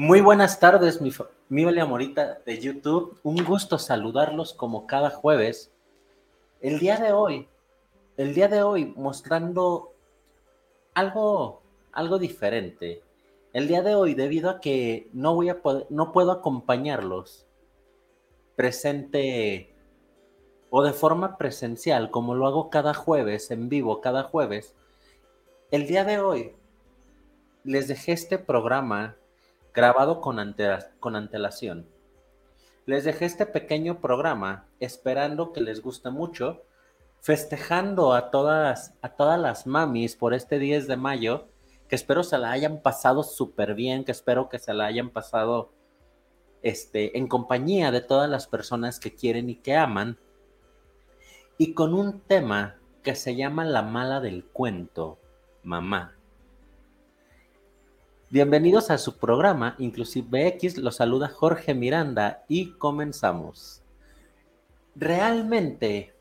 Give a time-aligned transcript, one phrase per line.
[0.00, 1.10] Muy buenas tardes, mi,
[1.48, 3.18] mi Morita de YouTube.
[3.24, 5.72] Un gusto saludarlos como cada jueves.
[6.60, 7.48] El día de hoy,
[8.16, 9.92] el día de hoy mostrando
[10.94, 13.02] algo, algo diferente.
[13.52, 17.48] El día de hoy, debido a que no voy a poder, no puedo acompañarlos
[18.54, 19.74] presente
[20.70, 24.76] o de forma presencial, como lo hago cada jueves, en vivo cada jueves,
[25.72, 26.54] el día de hoy
[27.64, 29.16] les dejé este programa
[29.74, 31.86] grabado con, antelación.
[32.86, 36.62] Les dejé este pequeño programa esperando que les guste mucho,
[37.20, 41.48] festejando a todas, a todas las mamis por este 10 de mayo,
[41.88, 45.72] que espero se la hayan pasado súper bien, que espero que se la hayan pasado
[46.62, 50.18] este, en compañía de todas las personas que quieren y que aman,
[51.56, 55.18] y con un tema que se llama La mala del cuento,
[55.62, 56.17] mamá.
[58.30, 63.80] Bienvenidos a su programa, Inclusive X, lo saluda Jorge Miranda y comenzamos.
[64.94, 66.12] Realmente,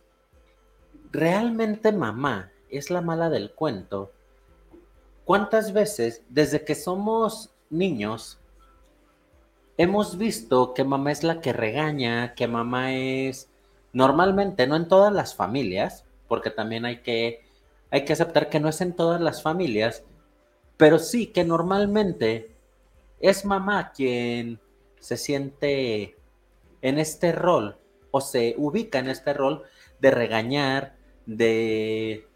[1.12, 4.14] realmente mamá es la mala del cuento.
[5.26, 8.40] ¿Cuántas veces desde que somos niños
[9.76, 13.50] hemos visto que mamá es la que regaña, que mamá es
[13.92, 17.42] normalmente, no en todas las familias, porque también hay que,
[17.92, 20.06] hay que aceptar que no es en todas las familias,
[20.78, 22.56] pero sí que normalmente
[23.20, 24.60] es mamá quien
[25.00, 26.16] se siente
[26.82, 27.78] en este rol
[28.12, 29.64] o se ubica en este rol
[30.00, 32.28] de regañar, de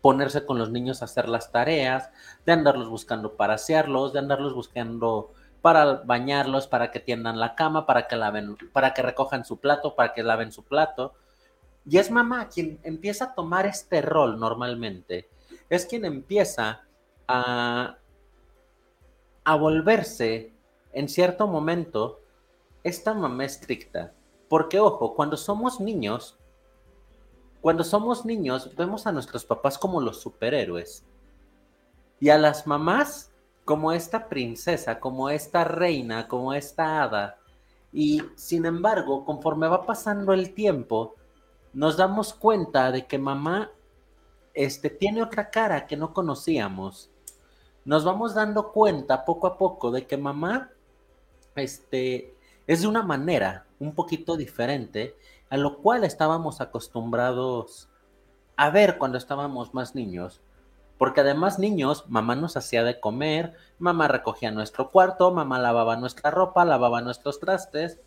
[0.00, 2.10] ponerse con los niños a hacer las tareas,
[2.46, 7.86] de andarlos buscando para asearlos, de andarlos buscando para bañarlos, para que tiendan la cama,
[7.86, 11.14] para que laven, para que recojan su plato, para que laven su plato.
[11.84, 15.28] Y es mamá quien empieza a tomar este rol normalmente.
[15.68, 16.85] Es quien empieza
[17.28, 17.98] a,
[19.58, 20.52] volverse
[20.92, 22.20] en cierto momento
[22.82, 24.12] esta mamá estricta.
[24.48, 26.38] Porque ojo, cuando somos niños,
[27.60, 31.04] cuando somos niños vemos a nuestros papás como los superhéroes.
[32.20, 33.32] Y a las mamás
[33.64, 37.38] como esta princesa, como esta reina, como esta hada.
[37.92, 41.16] Y sin embargo, conforme va pasando el tiempo,
[41.72, 43.70] nos damos cuenta de que mamá
[44.54, 47.10] este, tiene otra cara que no conocíamos
[47.86, 50.70] nos vamos dando cuenta poco a poco de que mamá
[51.54, 52.34] este,
[52.66, 55.16] es de una manera un poquito diferente
[55.50, 57.88] a lo cual estábamos acostumbrados
[58.56, 60.40] a ver cuando estábamos más niños.
[60.98, 66.32] Porque además niños, mamá nos hacía de comer, mamá recogía nuestro cuarto, mamá lavaba nuestra
[66.32, 68.00] ropa, lavaba nuestros trastes,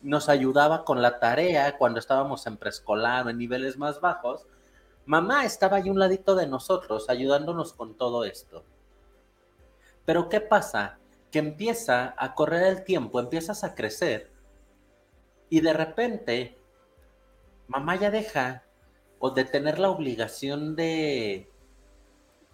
[0.00, 4.46] nos ayudaba con la tarea cuando estábamos en preescolar o en niveles más bajos.
[5.04, 8.64] Mamá estaba ahí un ladito de nosotros, ayudándonos con todo esto.
[10.06, 10.98] Pero ¿qué pasa?
[11.30, 14.30] Que empieza a correr el tiempo, empiezas a crecer
[15.50, 16.58] y de repente
[17.68, 18.62] mamá ya deja
[19.18, 21.50] o de tener la obligación de,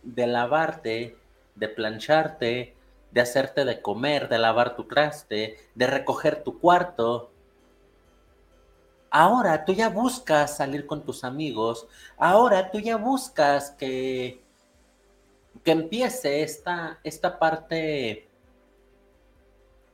[0.02, 1.16] de lavarte,
[1.54, 2.76] de plancharte,
[3.10, 7.30] de hacerte de comer, de lavar tu traste, de recoger tu cuarto.
[9.10, 11.86] Ahora tú ya buscas salir con tus amigos,
[12.16, 14.41] ahora tú ya buscas que
[15.64, 18.28] que empiece esta, esta parte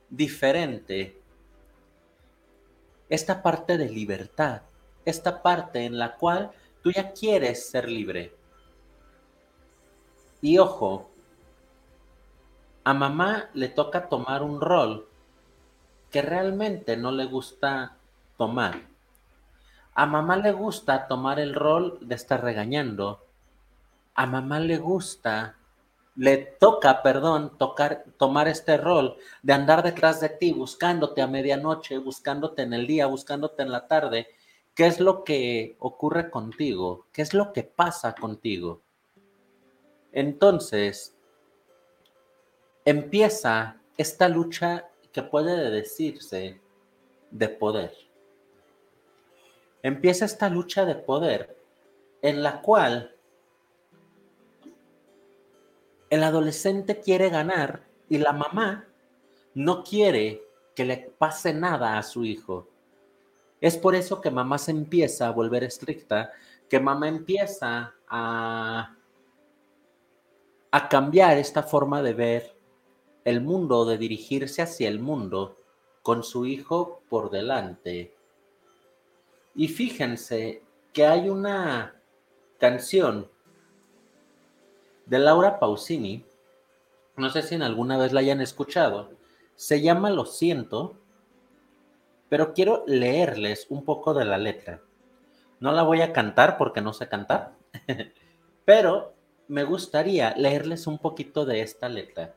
[0.09, 1.21] diferente,
[3.09, 4.61] esta parte de libertad,
[5.05, 8.33] esta parte en la cual tú ya quieres ser libre.
[10.41, 11.09] Y ojo,
[12.83, 15.07] a mamá le toca tomar un rol
[16.09, 17.97] que realmente no le gusta
[18.37, 18.87] tomar.
[19.93, 23.25] A mamá le gusta tomar el rol de estar regañando.
[24.13, 25.59] A mamá le gusta
[26.19, 31.97] le toca, perdón, tocar, tomar este rol de andar detrás de ti, buscándote a medianoche,
[31.97, 34.27] buscándote en el día, buscándote en la tarde.
[34.75, 37.07] ¿Qué es lo que ocurre contigo?
[37.13, 38.81] ¿Qué es lo que pasa contigo?
[40.11, 41.15] Entonces,
[42.83, 46.59] empieza esta lucha que puede decirse
[47.31, 47.93] de poder.
[49.83, 51.57] Empieza esta lucha de poder
[52.21, 53.15] en la cual
[56.09, 58.87] el adolescente quiere ganar y la mamá
[59.53, 60.43] no quiere
[60.75, 62.67] que le pase nada a su hijo.
[63.61, 66.31] Es por eso que mamá se empieza a volver estricta,
[66.69, 68.95] que mamá empieza a,
[70.71, 72.55] a cambiar esta forma de ver
[73.25, 75.57] el mundo, de dirigirse hacia el mundo
[76.01, 78.15] con su hijo por delante.
[79.55, 80.63] Y fíjense
[80.93, 82.01] que hay una
[82.57, 83.29] canción
[85.09, 86.23] de Laura Pausini,
[87.17, 89.09] no sé si en alguna vez la hayan escuchado,
[89.55, 90.97] Se llama Lo siento,
[92.29, 94.81] pero quiero leerles un poco de la letra.
[95.59, 97.55] No la voy a cantar porque no sé cantar,
[98.65, 99.15] pero
[99.47, 102.35] me gustaría leerles un poquito de esta letra,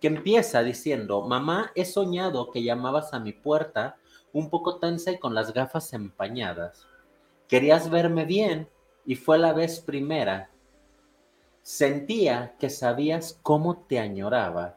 [0.00, 3.96] que empieza diciendo, mamá, he soñado que llamabas a mi puerta
[4.32, 6.86] un poco tensa y con las gafas empañadas.
[7.48, 8.68] Querías verme bien
[9.04, 10.48] y fue la vez primera.
[11.64, 14.76] Sentía que sabías cómo te añoraba.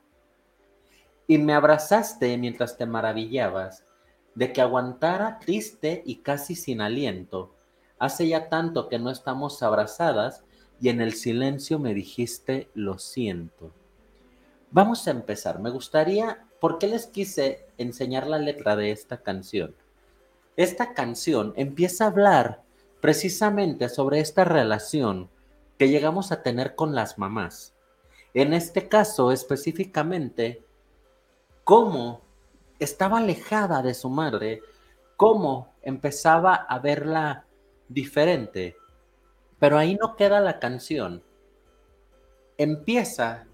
[1.27, 3.83] Y me abrazaste mientras te maravillabas
[4.35, 7.53] de que aguantara triste y casi sin aliento.
[7.99, 10.45] Hace ya tanto que no estamos abrazadas
[10.79, 13.73] y en el silencio me dijiste lo siento.
[14.71, 15.59] Vamos a empezar.
[15.59, 19.75] Me gustaría, ¿por qué les quise enseñar la letra de esta canción?
[20.55, 22.61] Esta canción empieza a hablar
[23.01, 25.29] precisamente sobre esta relación
[25.77, 27.75] que llegamos a tener con las mamás.
[28.33, 30.63] En este caso específicamente,
[31.63, 32.21] cómo
[32.79, 34.61] estaba alejada de su madre,
[35.15, 37.45] cómo empezaba a verla
[37.87, 38.77] diferente.
[39.59, 41.23] Pero ahí no queda la canción.
[42.57, 43.47] Empieza,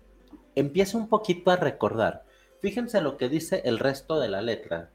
[0.56, 2.26] empieza un poquito a recordar.
[2.62, 4.90] Fíjense lo que dice el resto de la letra.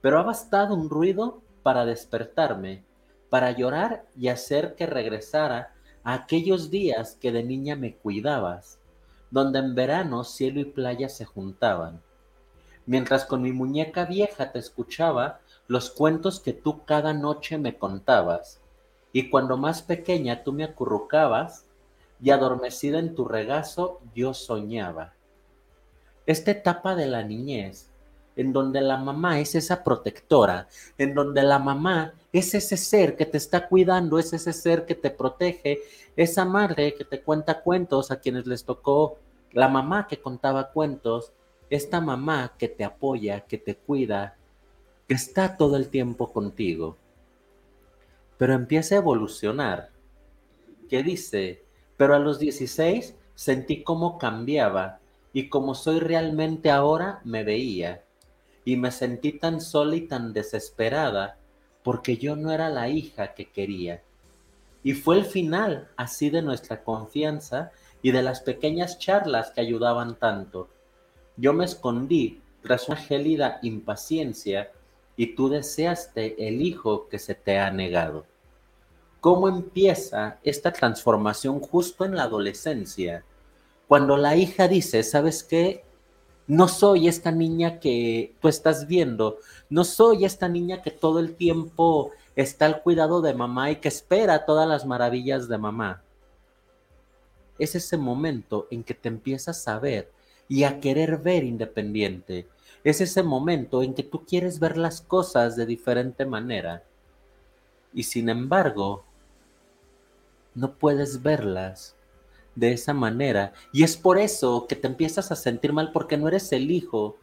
[0.00, 2.84] Pero ha bastado un ruido para despertarme
[3.28, 5.74] para llorar y hacer que regresara
[6.04, 8.78] aquellos días que de niña me cuidabas,
[9.30, 12.00] donde en verano cielo y playa se juntaban.
[12.86, 18.60] Mientras con mi muñeca vieja te escuchaba los cuentos que tú cada noche me contabas,
[19.12, 21.64] y cuando más pequeña tú me acurrucabas,
[22.20, 25.14] y adormecida en tu regazo yo soñaba.
[26.26, 27.88] Esta etapa de la niñez
[28.38, 33.26] en donde la mamá es esa protectora, en donde la mamá es ese ser que
[33.26, 35.80] te está cuidando, es ese ser que te protege,
[36.16, 39.18] esa madre que te cuenta cuentos a quienes les tocó
[39.50, 41.32] la mamá que contaba cuentos,
[41.68, 44.36] esta mamá que te apoya, que te cuida,
[45.08, 46.96] que está todo el tiempo contigo.
[48.36, 49.90] Pero empieza a evolucionar.
[50.88, 51.64] ¿Qué dice?
[51.96, 55.00] Pero a los 16 sentí cómo cambiaba
[55.32, 58.04] y como soy realmente ahora me veía
[58.68, 61.38] y me sentí tan sola y tan desesperada
[61.82, 64.02] porque yo no era la hija que quería.
[64.82, 67.72] Y fue el final así de nuestra confianza
[68.02, 70.68] y de las pequeñas charlas que ayudaban tanto.
[71.38, 74.70] Yo me escondí tras una gélida impaciencia
[75.16, 78.26] y tú deseaste el hijo que se te ha negado.
[79.22, 83.24] ¿Cómo empieza esta transformación justo en la adolescencia?
[83.86, 85.87] Cuando la hija dice, ¿sabes qué?
[86.48, 89.36] No soy esta niña que tú estás viendo.
[89.68, 93.88] No soy esta niña que todo el tiempo está al cuidado de mamá y que
[93.88, 96.02] espera todas las maravillas de mamá.
[97.58, 100.10] Es ese momento en que te empiezas a ver
[100.48, 102.48] y a querer ver independiente.
[102.82, 106.82] Es ese momento en que tú quieres ver las cosas de diferente manera.
[107.92, 109.04] Y sin embargo,
[110.54, 111.94] no puedes verlas
[112.58, 113.52] de esa manera.
[113.72, 117.16] Y es por eso que te empiezas a sentir mal porque no eres el hijo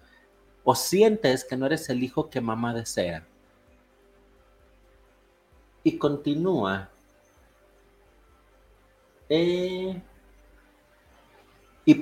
[0.63, 3.25] o sientes que no eres el hijo que mamá desea.
[5.83, 6.89] Y continúa.
[9.27, 10.01] Eh,
[11.83, 12.01] y,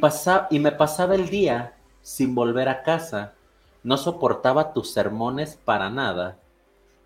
[0.52, 3.34] y me pasaba el día sin volver a casa.
[3.82, 6.38] No soportaba tus sermones para nada.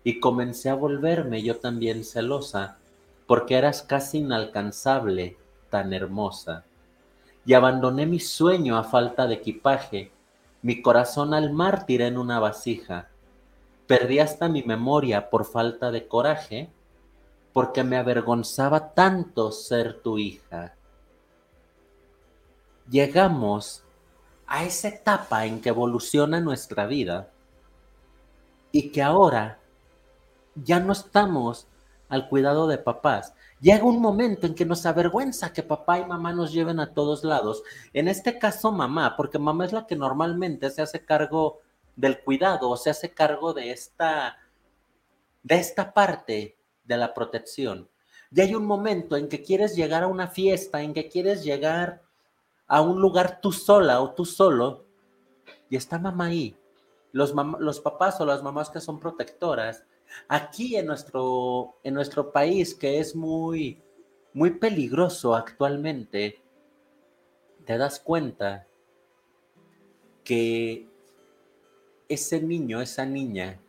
[0.04, 2.78] Y comencé a volverme yo también celosa,
[3.26, 5.36] porque eras casi inalcanzable
[5.70, 6.64] tan hermosa.
[7.44, 10.12] Y abandoné mi sueño a falta de equipaje,
[10.62, 13.08] mi corazón al mar tiré en una vasija.
[13.86, 16.70] Perdí hasta mi memoria por falta de coraje,
[17.52, 20.74] porque me avergonzaba tanto ser tu hija.
[22.90, 23.84] Llegamos
[24.46, 27.30] a esa etapa en que evoluciona nuestra vida
[28.72, 29.58] y que ahora
[30.54, 31.66] ya no estamos
[32.08, 36.32] al cuidado de papás, Llega un momento en que nos avergüenza que papá y mamá
[36.32, 37.62] nos lleven a todos lados.
[37.92, 41.60] En este caso, mamá, porque mamá es la que normalmente se hace cargo
[41.96, 44.38] del cuidado o se hace cargo de esta,
[45.42, 47.88] de esta parte de la protección.
[48.30, 52.02] Y hay un momento en que quieres llegar a una fiesta, en que quieres llegar
[52.68, 54.84] a un lugar tú sola o tú solo,
[55.68, 56.56] y está mamá ahí.
[57.10, 59.82] Los, los papás o las mamás que son protectoras
[60.28, 63.80] Aquí en nuestro, en nuestro país, que es muy,
[64.32, 66.42] muy peligroso actualmente,
[67.64, 68.66] te das cuenta
[70.24, 70.86] que
[72.08, 73.60] ese niño, esa niña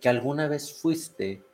[0.00, 1.44] que alguna vez fuiste,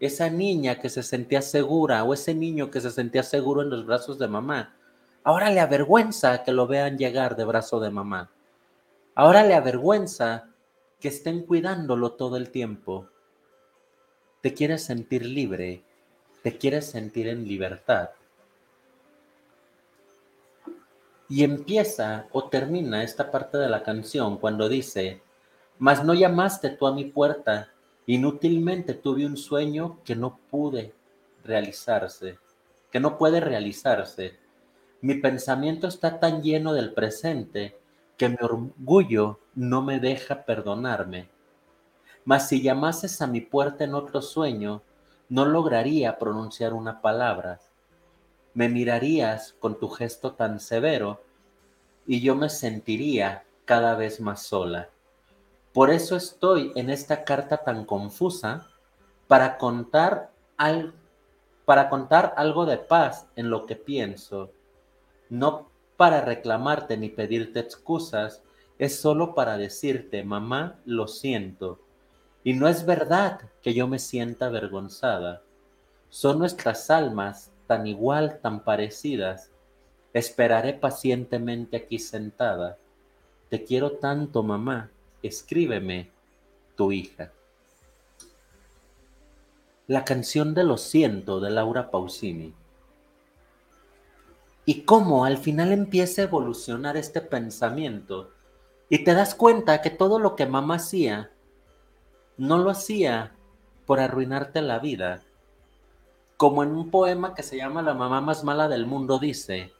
[0.00, 3.86] esa niña que se sentía segura o ese niño que se sentía seguro en los
[3.86, 4.76] brazos de mamá,
[5.22, 8.30] ahora le avergüenza que lo vean llegar de brazo de mamá.
[9.14, 10.53] Ahora le avergüenza
[11.04, 13.10] que estén cuidándolo todo el tiempo.
[14.40, 15.84] Te quieres sentir libre,
[16.42, 18.08] te quieres sentir en libertad.
[21.28, 25.20] Y empieza o termina esta parte de la canción cuando dice,
[25.78, 27.68] mas no llamaste tú a mi puerta,
[28.06, 30.94] inútilmente tuve un sueño que no pude
[31.44, 32.38] realizarse,
[32.90, 34.38] que no puede realizarse.
[35.02, 37.76] Mi pensamiento está tan lleno del presente
[38.16, 41.28] que mi orgullo no me deja perdonarme.
[42.24, 44.82] Mas si llamases a mi puerta en otro sueño,
[45.28, 47.60] no lograría pronunciar una palabra.
[48.54, 51.22] Me mirarías con tu gesto tan severo
[52.06, 54.90] y yo me sentiría cada vez más sola.
[55.72, 58.68] Por eso estoy en esta carta tan confusa
[59.26, 60.30] para contar,
[61.64, 64.50] para contar algo de paz en lo que pienso,
[65.28, 68.42] no para reclamarte ni pedirte excusas,
[68.78, 71.80] es solo para decirte, mamá, lo siento.
[72.42, 75.42] Y no es verdad que yo me sienta avergonzada.
[76.10, 79.50] Son nuestras almas tan igual, tan parecidas.
[80.12, 82.78] Esperaré pacientemente aquí sentada.
[83.48, 84.90] Te quiero tanto, mamá,
[85.22, 86.10] escríbeme,
[86.76, 87.32] tu hija.
[89.86, 92.54] La canción de Lo siento de Laura Pausini.
[94.66, 98.30] Y cómo al final empieza a evolucionar este pensamiento
[98.88, 101.30] y te das cuenta que todo lo que mamá hacía
[102.36, 103.34] no lo hacía
[103.86, 105.22] por arruinarte la vida.
[106.36, 109.72] Como en un poema que se llama La mamá más mala del mundo dice,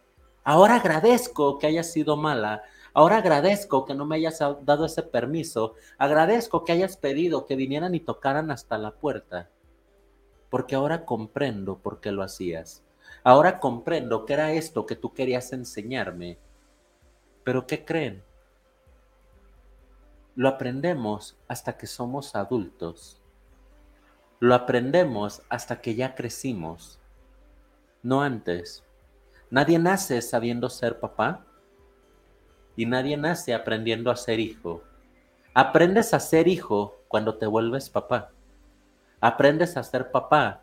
[0.44, 2.62] ahora agradezco que hayas sido mala
[2.96, 5.74] Ahora agradezco que no me hayas dado ese permiso.
[5.98, 9.50] Agradezco que hayas pedido que vinieran y tocaran hasta la puerta.
[10.48, 12.84] Porque ahora comprendo por qué lo hacías.
[13.26, 16.38] Ahora comprendo que era esto que tú querías enseñarme.
[17.42, 18.22] Pero ¿qué creen?
[20.36, 23.22] Lo aprendemos hasta que somos adultos.
[24.40, 27.00] Lo aprendemos hasta que ya crecimos.
[28.02, 28.84] No antes.
[29.48, 31.46] Nadie nace sabiendo ser papá
[32.76, 34.82] y nadie nace aprendiendo a ser hijo.
[35.54, 38.32] Aprendes a ser hijo cuando te vuelves papá.
[39.18, 40.62] Aprendes a ser papá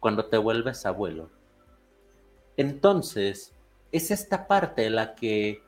[0.00, 1.30] cuando te vuelves abuelo.
[2.56, 3.52] Entonces,
[3.92, 5.62] es esta parte la que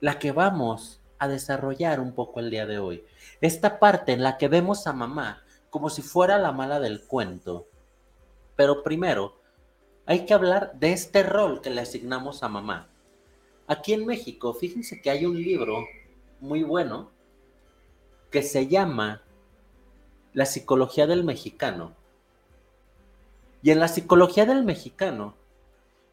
[0.00, 3.04] la que vamos a desarrollar un poco el día de hoy.
[3.40, 7.66] Esta parte en la que vemos a mamá como si fuera la mala del cuento.
[8.56, 9.40] Pero primero,
[10.06, 12.88] hay que hablar de este rol que le asignamos a mamá.
[13.66, 15.84] Aquí en México, fíjense que hay un libro
[16.40, 17.10] muy bueno
[18.30, 19.22] que se llama
[20.32, 21.94] La psicología del mexicano.
[23.62, 25.34] Y en la psicología del mexicano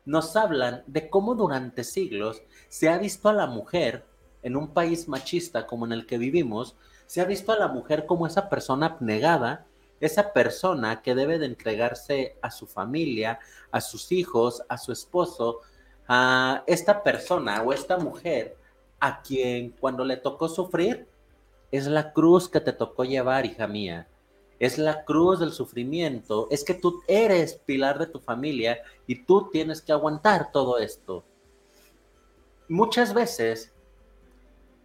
[0.05, 4.05] nos hablan de cómo durante siglos se ha visto a la mujer
[4.43, 6.75] en un país machista como en el que vivimos,
[7.07, 9.65] se ha visto a la mujer como esa persona abnegada,
[10.00, 13.39] esa persona que debe de entregarse a su familia,
[13.71, 15.62] a sus hijos, a su esposo,
[16.07, 18.57] a esta persona o esta mujer
[19.00, 21.07] a quien cuando le tocó sufrir
[21.71, 24.07] es la cruz que te tocó llevar, hija mía.
[24.59, 26.47] Es la cruz del sufrimiento.
[26.50, 31.25] Es que tú eres pilar de tu familia y tú tienes que aguantar todo esto.
[32.67, 33.74] Muchas veces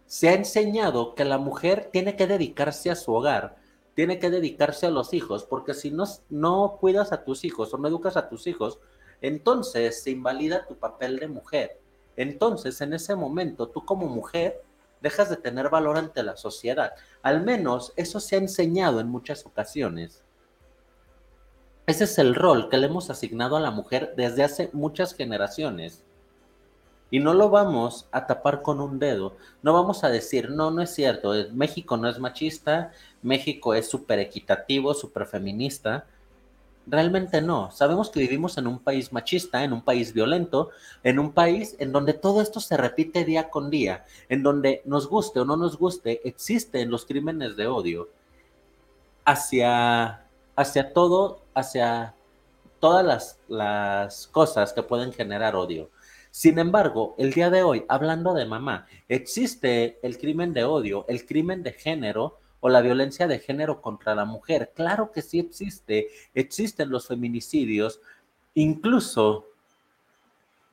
[0.05, 3.57] se ha enseñado que la mujer tiene que dedicarse a su hogar,
[3.95, 7.77] tiene que dedicarse a los hijos, porque si no, no cuidas a tus hijos o
[7.77, 8.79] no educas a tus hijos,
[9.21, 11.79] entonces se invalida tu papel de mujer.
[12.17, 14.61] Entonces, en ese momento, tú como mujer
[15.01, 16.93] dejas de tener valor ante la sociedad.
[17.21, 20.23] Al menos eso se ha enseñado en muchas ocasiones.
[21.87, 26.03] Ese es el rol que le hemos asignado a la mujer desde hace muchas generaciones.
[27.09, 29.35] Y no lo vamos a tapar con un dedo.
[29.61, 32.91] No vamos a decir, no, no es cierto, México no es machista,
[33.21, 36.05] México es súper equitativo, súper feminista.
[36.87, 37.69] Realmente no.
[37.71, 40.71] Sabemos que vivimos en un país machista, en un país violento,
[41.03, 45.07] en un país en donde todo esto se repite día con día, en donde nos
[45.07, 48.09] guste o no nos guste, existen los crímenes de odio
[49.25, 52.15] hacia, hacia todo, hacia
[52.79, 55.91] todas las, las cosas que pueden generar odio.
[56.31, 61.25] Sin embargo, el día de hoy, hablando de mamá, existe el crimen de odio, el
[61.25, 64.71] crimen de género, o la violencia de género contra la mujer.
[64.73, 67.99] Claro que sí existe, existen los feminicidios,
[68.53, 69.47] incluso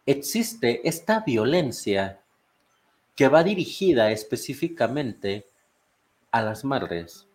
[0.06, 2.20] existe esta violencia
[3.16, 5.48] que va dirigida específicamente
[6.30, 7.26] a las madres.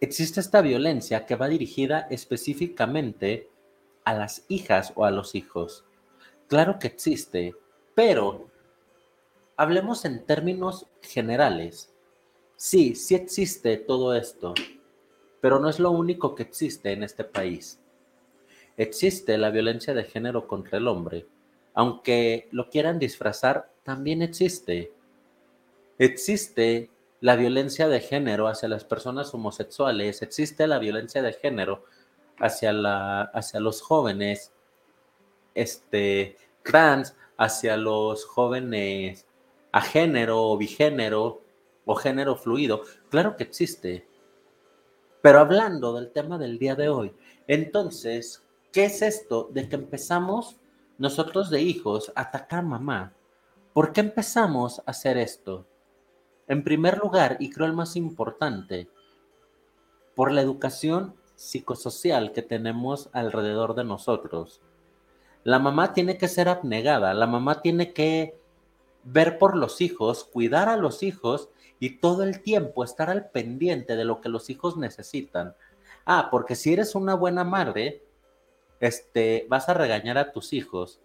[0.00, 3.50] Existe esta violencia que va dirigida específicamente
[4.04, 5.84] a las hijas o a los hijos.
[6.48, 7.54] Claro que existe,
[7.94, 8.50] pero
[9.56, 11.89] hablemos en términos generales.
[12.62, 14.52] Sí, sí existe todo esto,
[15.40, 17.80] pero no es lo único que existe en este país.
[18.76, 21.26] Existe la violencia de género contra el hombre.
[21.72, 24.92] Aunque lo quieran disfrazar, también existe.
[25.96, 26.90] Existe
[27.22, 31.86] la violencia de género hacia las personas homosexuales, existe la violencia de género
[32.38, 34.52] hacia, la, hacia los jóvenes
[35.54, 39.24] este, trans, hacia los jóvenes
[39.72, 41.40] a género o bigénero
[41.90, 42.82] o género fluido.
[43.08, 44.06] Claro que existe.
[45.22, 47.12] Pero hablando del tema del día de hoy,
[47.48, 50.60] entonces, ¿qué es esto de que empezamos
[50.98, 53.12] nosotros de hijos a atacar a mamá?
[53.72, 55.66] ¿Por qué empezamos a hacer esto?
[56.46, 58.88] En primer lugar, y creo el más importante,
[60.14, 64.60] por la educación psicosocial que tenemos alrededor de nosotros.
[65.42, 68.38] La mamá tiene que ser abnegada, la mamá tiene que
[69.02, 71.48] ver por los hijos, cuidar a los hijos
[71.80, 75.56] y todo el tiempo estar al pendiente de lo que los hijos necesitan.
[76.04, 78.04] Ah, porque si eres una buena madre,
[78.78, 81.00] este, vas a regañar a tus hijos.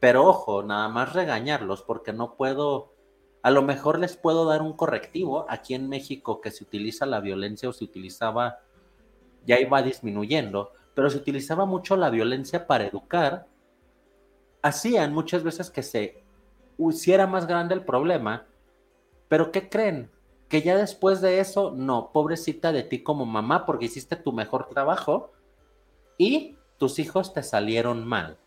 [0.00, 2.92] Pero ojo, nada más regañarlos porque no puedo
[3.42, 5.46] a lo mejor les puedo dar un correctivo.
[5.48, 8.58] Aquí en México que se utiliza la violencia o se utilizaba,
[9.46, 13.46] ya iba disminuyendo, pero se utilizaba mucho la violencia para educar.
[14.62, 16.22] Hacían muchas veces que se
[16.78, 18.46] hiciera más grande el problema,
[19.28, 20.10] pero ¿qué creen?
[20.48, 24.68] Que ya después de eso, no, pobrecita de ti como mamá porque hiciste tu mejor
[24.68, 25.32] trabajo
[26.16, 28.38] y tus hijos te salieron mal.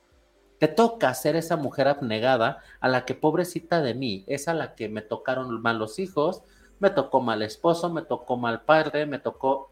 [0.58, 4.76] Te toca ser esa mujer abnegada a la que pobrecita de mí, es a la
[4.76, 6.44] que me tocaron mal los hijos,
[6.80, 9.72] me tocó mal esposo, me tocó mal padre, me tocó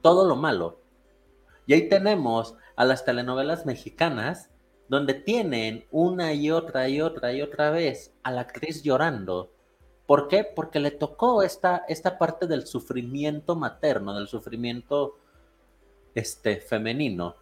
[0.00, 0.80] todo lo malo.
[1.66, 4.50] Y ahí tenemos a las telenovelas mexicanas
[4.88, 9.52] donde tienen una y otra y otra y otra vez a la actriz llorando.
[10.12, 10.44] ¿Por qué?
[10.44, 15.16] Porque le tocó esta, esta parte del sufrimiento materno, del sufrimiento
[16.14, 17.34] este, femenino.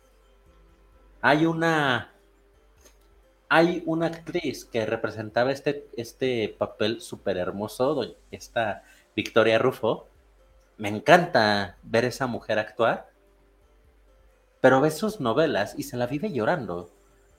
[1.20, 2.12] Hay una
[3.48, 8.84] hay una actriz que representaba este, este papel súper hermoso, esta
[9.16, 10.06] Victoria Rufo.
[10.78, 13.10] Me encanta ver esa mujer actuar,
[14.60, 16.88] pero ve sus novelas y se la vive llorando.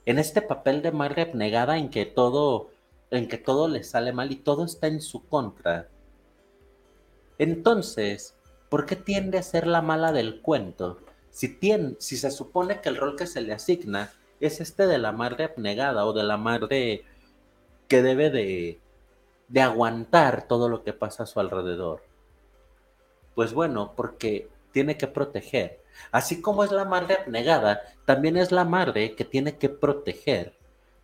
[0.06, 2.71] En este papel de madre abnegada en que todo,
[3.12, 5.90] en que todo le sale mal y todo está en su contra.
[7.38, 8.36] Entonces,
[8.70, 11.00] ¿por qué tiende a ser la mala del cuento?
[11.30, 11.58] Si,
[12.00, 16.06] se supone que el rol que se le asigna es este de la madre abnegada
[16.06, 17.04] o de la madre
[17.88, 18.80] que debe de,
[19.48, 22.02] de aguantar todo lo que pasa a su alrededor.
[23.36, 25.82] Pues bueno, porque tiene que proteger.
[26.12, 30.54] Así como es la madre abnegada, también es la madre que tiene que proteger,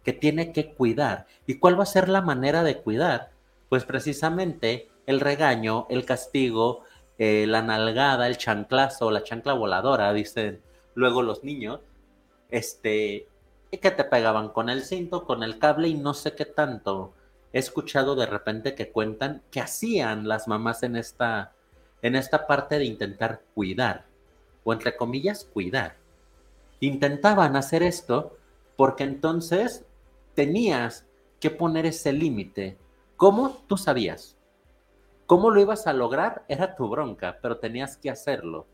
[0.08, 1.28] que tiene que cuidar.
[1.48, 3.32] ¿Y cuál va a ser la manera de cuidar?
[3.67, 6.86] Pues precisamente el regaño, el castigo,
[7.17, 10.62] eh, la nalgada, el chanclazo, la chancla voladora, dicen
[10.96, 11.82] luego los niños,
[12.50, 13.28] este,
[13.70, 17.12] y que te pegaban con el cinto, con el cable y no sé qué tanto.
[17.52, 21.52] He escuchado de repente que cuentan que hacían las mamás en esta,
[22.02, 24.06] en esta parte de intentar cuidar,
[24.63, 25.98] o entre comillas, cuidar.
[26.80, 28.38] Intentaban hacer esto
[28.78, 29.84] porque entonces
[30.38, 31.08] tenías
[31.39, 32.78] que poner ese límite.
[33.15, 33.58] ¿Cómo?
[33.65, 34.38] Tú sabías.
[35.26, 36.45] ¿Cómo lo ibas a lograr?
[36.47, 38.67] Era tu bronca, pero tenías que hacerlo.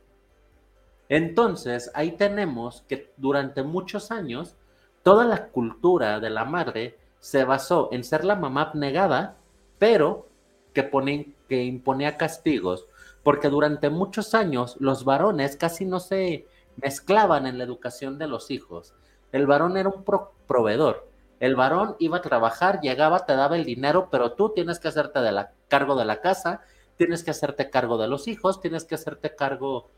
[1.07, 4.57] Entonces, ahí tenemos que durante muchos años,
[5.03, 9.37] toda la cultura de la madre se basó en ser la mamá abnegada,
[9.79, 10.27] pero
[10.73, 10.91] que,
[11.47, 12.87] que imponía castigos,
[13.23, 16.45] porque durante muchos años los varones casi no se
[16.75, 18.93] mezclaban en la educación de los hijos.
[19.31, 20.03] El varón era un
[20.45, 21.12] proveedor.
[21.43, 25.19] El varón iba a trabajar, llegaba, te daba el dinero, pero tú tienes que hacerte
[25.19, 26.61] de la, cargo de la casa,
[26.95, 29.89] tienes que hacerte cargo de los hijos, tienes que hacerte cargo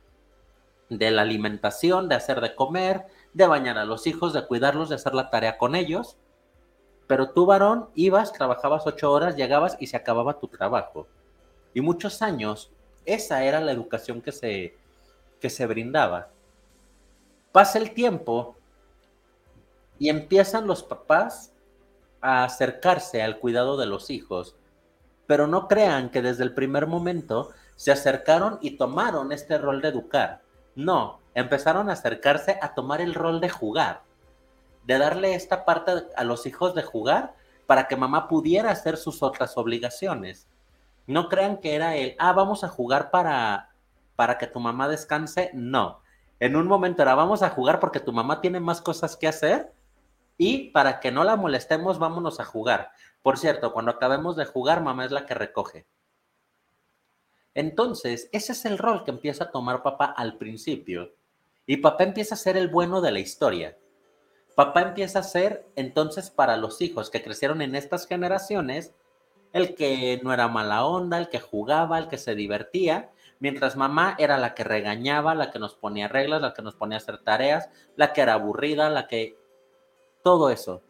[0.89, 4.95] de la alimentación, de hacer de comer, de bañar a los hijos, de cuidarlos, de
[4.95, 6.17] hacer la tarea con ellos.
[7.05, 11.05] Pero tú, varón, ibas, trabajabas ocho horas, llegabas y se acababa tu trabajo.
[11.75, 12.71] Y muchos años,
[13.05, 14.75] esa era la educación que se,
[15.39, 16.29] que se brindaba.
[17.51, 18.55] Pasa el tiempo
[19.99, 21.53] y empiezan los papás
[22.21, 24.55] a acercarse al cuidado de los hijos.
[25.27, 29.89] Pero no crean que desde el primer momento se acercaron y tomaron este rol de
[29.89, 34.03] educar no, empezaron a acercarse a tomar el rol de jugar,
[34.83, 37.33] de darle esta parte a los hijos de jugar
[37.65, 40.47] para que mamá pudiera hacer sus otras obligaciones.
[41.07, 43.69] No crean que era el, ah, vamos a jugar para,
[44.15, 45.49] para que tu mamá descanse.
[45.53, 46.01] No.
[46.39, 49.71] En un momento era, vamos a jugar porque tu mamá tiene más cosas que hacer
[50.37, 52.91] y para que no la molestemos, vámonos a jugar.
[53.21, 55.85] Por cierto, cuando acabemos de jugar, mamá es la que recoge.
[57.53, 61.15] Entonces, ese es el rol que empieza a tomar papá al principio.
[61.65, 63.77] Y papá empieza a ser el bueno de la historia.
[64.55, 68.93] Papá empieza a ser entonces para los hijos que crecieron en estas generaciones,
[69.53, 74.15] el que no era mala onda, el que jugaba, el que se divertía, mientras mamá
[74.19, 77.19] era la que regañaba, la que nos ponía reglas, la que nos ponía a hacer
[77.19, 79.37] tareas, la que era aburrida, la que...
[80.25, 80.81] Todo eso.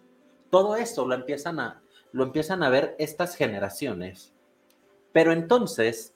[0.49, 4.33] Todo eso lo empiezan a, lo empiezan a ver estas generaciones.
[5.11, 6.13] Pero entonces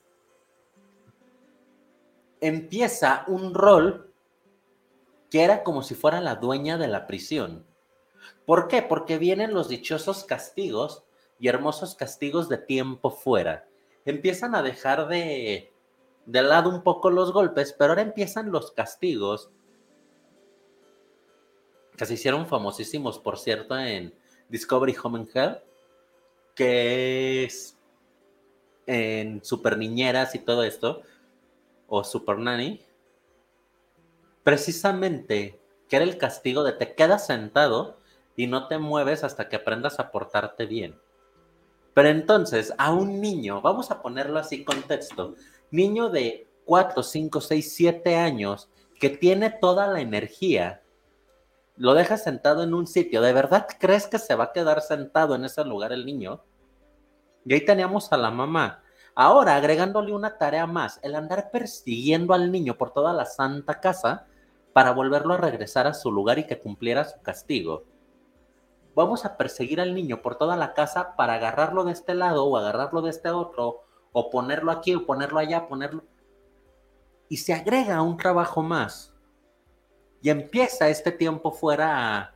[2.40, 4.14] empieza un rol
[5.30, 7.66] que era como si fuera la dueña de la prisión.
[8.46, 8.82] ¿Por qué?
[8.82, 11.04] Porque vienen los dichosos castigos
[11.42, 13.68] y hermosos castigos de tiempo fuera.
[14.06, 15.74] Empiezan a dejar de,
[16.26, 19.52] de lado un poco los golpes, pero ahora empiezan los castigos
[22.00, 24.14] que se hicieron famosísimos, por cierto, en
[24.48, 25.64] Discovery Home and Health,
[26.56, 27.78] que es
[28.88, 31.02] en Super Niñeras y todo esto,
[31.90, 32.82] o Super Nanny,
[34.46, 35.60] precisamente
[35.90, 37.98] que era el castigo de te quedas sentado
[38.38, 40.98] y no te mueves hasta que aprendas a portarte bien.
[41.94, 45.36] Pero entonces, a un niño, vamos a ponerlo así contexto,
[45.70, 48.70] niño de 4, 5, 6, 7 años
[49.02, 50.82] que tiene toda la energía,
[51.80, 55.34] lo dejas sentado en un sitio, ¿de verdad crees que se va a quedar sentado
[55.36, 56.44] en ese lugar el niño?
[57.46, 58.84] Y ahí teníamos a la mamá.
[59.16, 64.26] Ahora, agregándole una tarea más, el andar persiguiendo al niño por toda la santa casa
[64.74, 67.86] para volverlo a regresar a su lugar y que cumpliera su castigo.
[68.94, 72.58] Vamos a perseguir al niño por toda la casa para agarrarlo de este lado o
[72.58, 76.04] agarrarlo de este otro, o ponerlo aquí o ponerlo allá, ponerlo...
[77.30, 79.14] Y se agrega un trabajo más.
[80.22, 82.34] Y empieza este tiempo fuera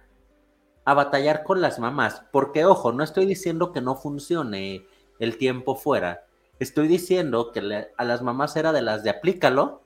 [0.86, 2.24] a, batallar con las mamás.
[2.32, 4.86] Porque, ojo, no estoy diciendo que no funcione
[5.20, 6.26] el tiempo fuera.
[6.60, 9.84] Estoy diciendo que a las mamás era de las de aplícalo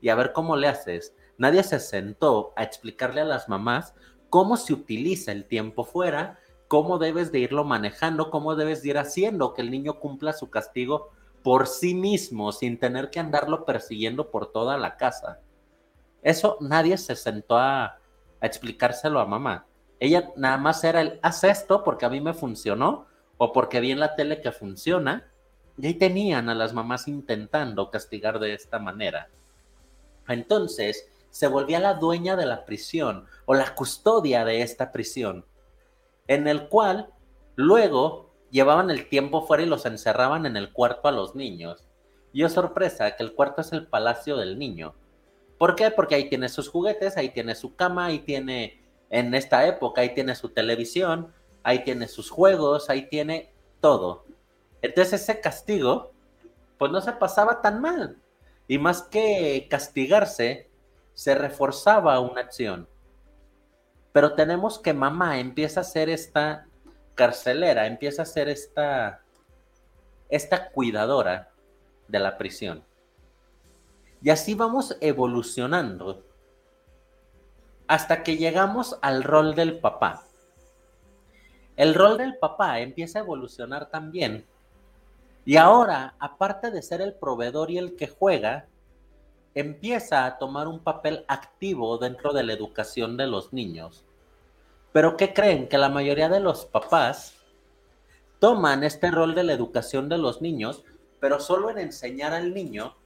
[0.00, 1.14] y a ver cómo le haces.
[1.38, 3.94] Nadie se sentó a explicarle a las mamás
[4.30, 8.98] cómo se utiliza el tiempo fuera, cómo debes de irlo manejando, cómo debes de ir
[8.98, 11.10] haciendo que el niño cumpla su castigo
[11.42, 15.40] por sí mismo, sin tener que andarlo persiguiendo por toda la casa.
[16.24, 17.98] Eso nadie se sentó a,
[18.40, 19.66] explicárselo a mamá.
[20.00, 23.06] Ella nada más era el, haz esto porque a mí me funcionó,
[23.36, 25.30] o porque vi en la tele que funciona,
[25.78, 29.28] y ahí tenían a las mamás intentando castigar de esta manera.
[30.28, 35.44] Entonces se volvía la dueña de la prisión o la custodia de esta prisión,
[36.26, 37.10] en el cual
[37.56, 41.84] luego llevaban el tiempo fuera y los encerraban en el cuarto a los niños.
[42.32, 44.94] Y es sorpresa que el cuarto es el palacio del niño.
[45.58, 45.90] ¿Por qué?
[45.90, 50.14] Porque ahí tiene sus juguetes, ahí tiene su cama, ahí tiene, en esta época, ahí
[50.14, 54.24] tiene su televisión, ahí tiene sus juegos, ahí tiene todo.
[54.82, 56.12] Entonces ese castigo,
[56.78, 58.18] pues no se pasaba tan mal.
[58.66, 60.68] Y más que castigarse,
[61.14, 62.88] se reforzaba una acción.
[64.12, 66.66] Pero tenemos que mamá empieza a ser esta
[67.14, 69.22] carcelera, empieza a ser esta,
[70.28, 71.50] esta cuidadora
[72.08, 72.84] de la prisión.
[74.24, 76.24] Y así vamos evolucionando
[77.86, 80.24] hasta que llegamos al rol del papá.
[81.76, 84.46] El rol del papá empieza a evolucionar también.
[85.44, 88.66] Y ahora, aparte de ser el proveedor y el que juega,
[89.54, 94.06] empieza a tomar un papel activo dentro de la educación de los niños.
[94.92, 95.68] Pero ¿qué creen?
[95.68, 97.34] Que la mayoría de los papás
[98.38, 100.82] toman este rol de la educación de los niños,
[101.20, 102.96] pero solo en enseñar al niño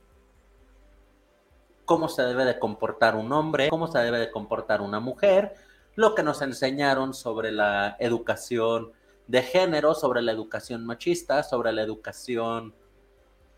[1.88, 5.55] cómo se debe de comportar un hombre, cómo se debe de comportar una mujer,
[5.96, 8.92] lo que nos enseñaron sobre la educación
[9.27, 12.74] de género, sobre la educación machista, sobre la educación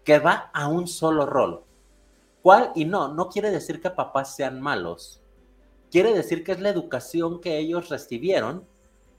[0.05, 1.65] que va a un solo rol.
[2.41, 2.71] ¿Cuál?
[2.77, 5.21] Y no, no quiere decir que papás sean malos.
[5.91, 8.65] Quiere decir que es la educación que ellos recibieron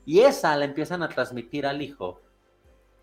[0.06, 2.18] y esa la empiezan a transmitir al hijo.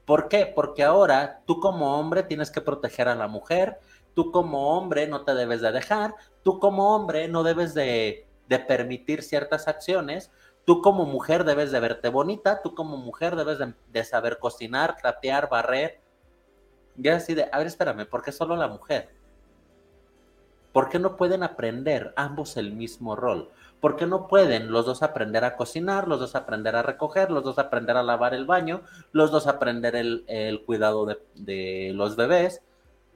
[0.06, 0.48] ¿Por qué?
[0.48, 3.80] Porque ahora tú como hombre tienes que proteger a la mujer,
[4.20, 8.26] tú como hombre no te debes de dejar, tú como hombre no debes de
[8.68, 10.30] permitir ciertas acciones.
[10.66, 15.48] Tú como mujer debes de verte bonita, tú como mujer debes de, saber cocinar, trapear,
[15.48, 16.02] barrer.
[17.02, 19.10] Y así de, a ver, espérame, ¿por qué solo la mujer?
[20.74, 23.50] ¿Por qué no pueden aprender ambos el mismo rol?
[23.80, 27.46] ¿Por qué no pueden los dos aprender a cocinar, los dos aprender a recoger, los
[27.46, 28.82] dos aprender a lavar el baño,
[29.14, 32.62] los dos aprender el, cuidado de los bebés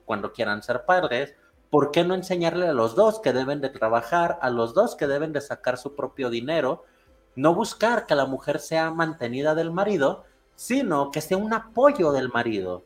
[0.05, 1.35] cuando quieran ser padres?
[1.73, 5.07] ¿por qué no enseñarle a los dos que deben de trabajar, a los dos que
[5.07, 6.83] deben de sacar su propio dinero?
[7.35, 10.23] No buscar que la mujer sea mantenida del marido,
[10.55, 12.83] sino que sea un apoyo del marido.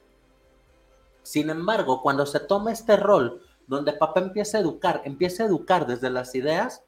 [1.22, 5.86] Sin embargo, cuando se toma este rol donde papá empieza a educar, empieza a educar
[5.86, 6.86] desde las ideas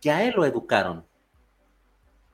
[0.00, 1.06] que a él lo educaron.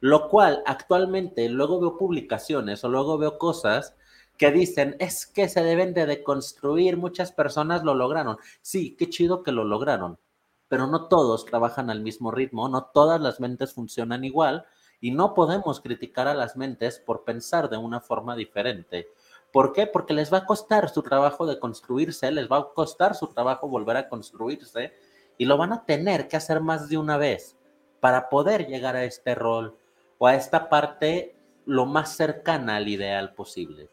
[0.01, 3.95] Lo cual actualmente luego veo publicaciones o luego veo cosas
[4.43, 8.39] que dicen es que se deben de deconstruir, muchas personas lo lograron.
[8.61, 10.19] Sí, qué chido que lo lograron,
[10.67, 14.67] pero no todos trabajan al mismo ritmo, no todas las mentes funcionan igual
[15.01, 19.07] y no podemos criticar a las mentes por pensar de una forma diferente.
[19.53, 19.87] ¿Por qué?
[19.87, 23.69] Porque les va a costar su trabajo de construirse, les va a costar su trabajo
[23.69, 24.93] volver a construirse
[25.39, 27.57] y lo van a tener que hacer más de una vez
[28.01, 29.79] para poder llegar a este rol
[30.19, 33.89] o a esta parte lo más cercana al ideal posible.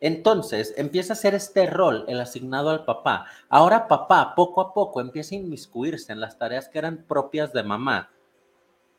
[0.00, 3.26] Entonces empieza a ser este rol el asignado al papá.
[3.48, 7.62] Ahora papá poco a poco empieza a inmiscuirse en las tareas que eran propias de
[7.62, 8.10] mamá.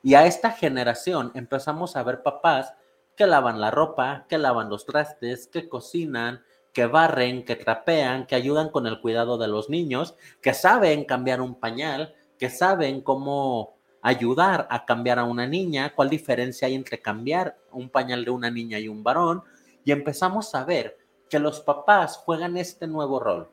[0.04, 2.74] Y a esta generación empezamos a ver papás
[3.16, 8.36] que lavan la ropa, que lavan los trastes, que cocinan, que barren, que trapean, que
[8.36, 13.78] ayudan con el cuidado de los niños, que saben cambiar un pañal, que saben cómo
[14.02, 18.52] ayudar a cambiar a una niña, cuál diferencia hay entre cambiar un pañal de una
[18.52, 19.44] niña y un varón,
[19.88, 20.98] y empezamos a ver
[21.30, 23.50] que los papás juegan este nuevo rol.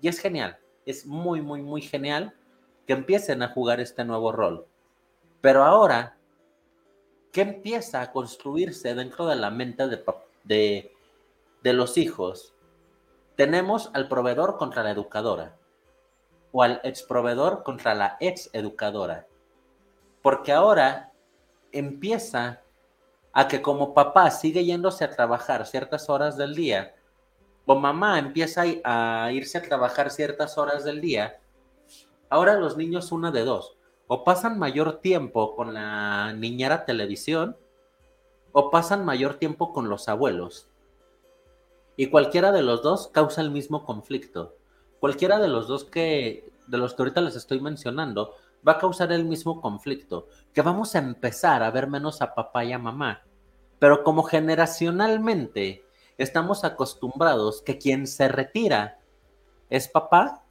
[0.00, 2.34] Y es genial, es muy, muy, muy genial
[2.84, 4.66] que empiecen a jugar este nuevo rol.
[5.40, 6.16] Pero ahora,
[7.30, 10.02] ¿qué empieza a construirse dentro de la mente de,
[10.42, 10.92] de,
[11.62, 12.52] de los hijos?
[13.36, 15.56] Tenemos al proveedor contra la educadora
[16.50, 19.28] o al ex proveedor contra la ex educadora.
[20.22, 21.12] Porque ahora
[21.70, 22.62] empieza
[23.32, 26.94] a que como papá sigue yéndose a trabajar ciertas horas del día,
[27.66, 31.40] o mamá empieza a irse a trabajar ciertas horas del día,
[32.28, 37.56] ahora los niños una de dos, o pasan mayor tiempo con la niñera televisión,
[38.52, 40.68] o pasan mayor tiempo con los abuelos.
[41.96, 44.56] Y cualquiera de los dos causa el mismo conflicto.
[44.98, 48.34] Cualquiera de los dos que, de los que ahorita les estoy mencionando,
[48.66, 52.64] va a causar el mismo conflicto, que vamos a empezar a ver menos a papá
[52.64, 53.22] y a mamá.
[53.78, 55.84] Pero como generacionalmente
[56.18, 58.98] estamos acostumbrados que quien se retira
[59.70, 60.44] es papá,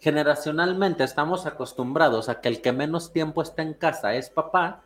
[0.00, 4.82] generacionalmente estamos acostumbrados a que el que menos tiempo está en casa es papá,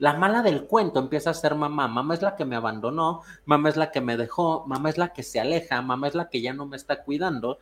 [0.00, 1.86] la mala del cuento empieza a ser mamá.
[1.86, 5.12] Mamá es la que me abandonó, mamá es la que me dejó, mamá es la
[5.12, 7.58] que se aleja, mamá es la que ya no me está cuidando.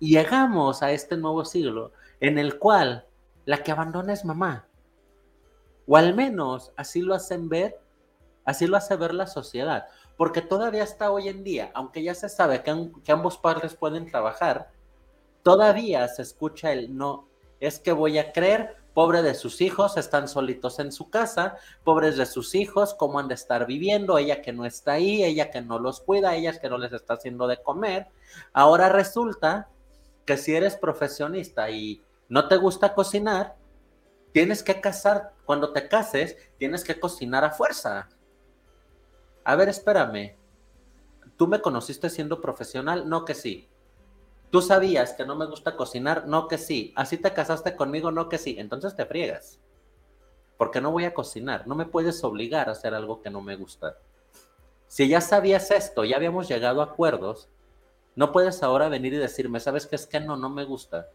[0.00, 3.06] Y llegamos a este nuevo siglo en el cual
[3.44, 4.66] la que abandona es mamá.
[5.86, 7.80] O al menos así lo hacen ver,
[8.44, 9.86] así lo hace ver la sociedad.
[10.16, 14.10] Porque todavía está hoy en día, aunque ya se sabe que, que ambos padres pueden
[14.10, 14.70] trabajar,
[15.42, 17.28] todavía se escucha el no,
[17.60, 22.16] es que voy a creer, pobre de sus hijos, están solitos en su casa, pobres
[22.16, 25.60] de sus hijos, cómo han de estar viviendo, ella que no está ahí, ella que
[25.60, 28.08] no los cuida, ella que no les está haciendo de comer.
[28.52, 29.68] Ahora resulta
[30.26, 33.56] que si eres profesionista y no te gusta cocinar,
[34.32, 38.08] tienes que casar, cuando te cases, tienes que cocinar a fuerza.
[39.44, 40.36] A ver, espérame.
[41.36, 43.08] ¿Tú me conociste siendo profesional?
[43.08, 43.68] No que sí.
[44.50, 46.26] ¿Tú sabías que no me gusta cocinar?
[46.26, 46.92] No que sí.
[46.96, 48.10] ¿Así te casaste conmigo?
[48.10, 48.56] No que sí.
[48.58, 49.60] Entonces te friegas.
[50.56, 51.66] Porque no voy a cocinar.
[51.66, 53.96] No me puedes obligar a hacer algo que no me gusta.
[54.86, 57.48] Si ya sabías esto, ya habíamos llegado a acuerdos,
[58.16, 61.08] no puedes ahora venir y decirme, ¿sabes qué es que no, no me gusta?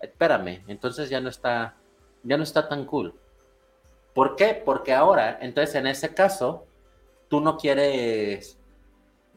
[0.00, 1.76] Espérame, entonces ya no está,
[2.22, 3.14] ya no está tan cool.
[4.14, 4.60] ¿Por qué?
[4.64, 6.64] Porque ahora, entonces en ese caso,
[7.28, 8.58] tú no quieres,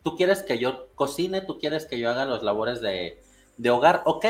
[0.03, 3.21] tú quieres que yo cocine, tú quieres que yo haga los labores de,
[3.57, 4.25] de hogar, ok,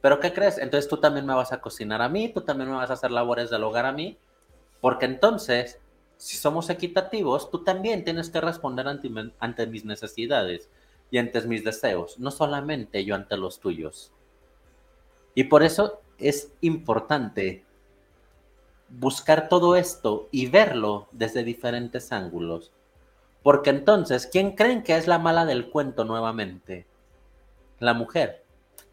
[0.00, 0.58] pero ¿qué crees?
[0.58, 3.10] Entonces tú también me vas a cocinar a mí, tú también me vas a hacer
[3.10, 4.18] labores del hogar a mí,
[4.80, 5.80] porque entonces,
[6.18, 10.68] si somos equitativos, tú también tienes que responder ante, ante mis necesidades
[11.10, 14.12] y ante mis deseos, no solamente yo ante los tuyos.
[15.34, 17.64] Y por eso es importante
[18.88, 22.70] buscar todo esto y verlo desde diferentes ángulos.
[23.42, 26.86] Porque entonces, ¿quién creen que es la mala del cuento nuevamente?
[27.78, 28.44] La mujer.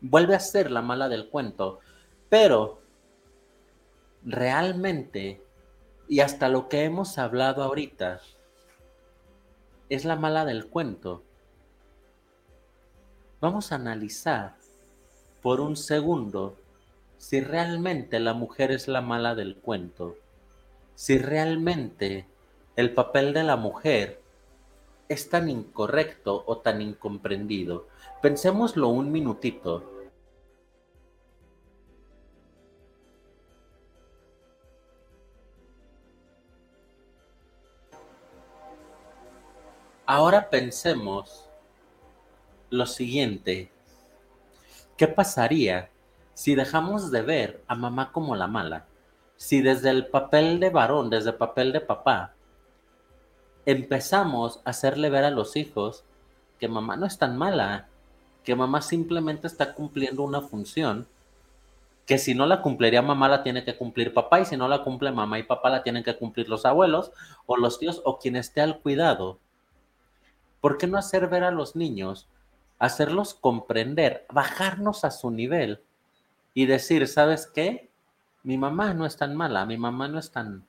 [0.02, 1.80] Vuelve a ser la mala del cuento.
[2.28, 2.82] Pero
[4.26, 5.42] realmente,
[6.08, 8.20] y hasta lo que hemos hablado ahorita,
[9.90, 11.24] es la mala del cuento.
[13.40, 14.56] Vamos a analizar
[15.42, 16.56] por un segundo
[17.18, 20.16] si realmente la mujer es la mala del cuento,
[20.96, 22.26] si realmente
[22.76, 24.22] el papel de la mujer
[25.08, 27.88] es tan incorrecto o tan incomprendido.
[28.22, 29.84] Pensémoslo un minutito.
[40.06, 41.50] Ahora pensemos
[42.70, 43.70] lo siguiente.
[45.02, 45.90] ¿Qué pasaría
[46.36, 48.86] si dejamos de ver a mamá como la mala?
[49.36, 52.36] Si desde el papel de varón, desde el papel de papá,
[53.66, 56.04] empezamos a hacerle ver a los hijos
[56.60, 57.88] que mamá no es tan mala,
[58.44, 61.08] que mamá simplemente está cumpliendo una función
[62.06, 64.84] que si no la cumpliría mamá la tiene que cumplir papá y si no la
[64.84, 67.12] cumple mamá y papá la tienen que cumplir los abuelos
[67.48, 69.40] o los tíos o quien esté al cuidado.
[70.60, 72.28] ¿Por qué no hacer ver a los niños,
[72.82, 75.82] hacerlos comprender, bajarnos a su nivel
[76.54, 77.90] y decir, ¿sabes qué?
[78.44, 80.66] Mi mamá no es tan mala, mi mamá no es tan,